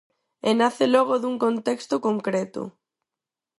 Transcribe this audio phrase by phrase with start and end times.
[0.49, 2.61] E nace logo dun contexto concreto.